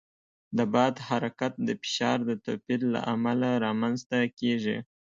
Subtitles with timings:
[0.57, 4.77] د باد حرکت د فشار د توپیر له امله رامنځته کېږي.